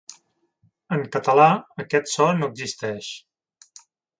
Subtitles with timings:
[0.95, 1.45] En català,
[1.85, 3.11] aquest so no existeix.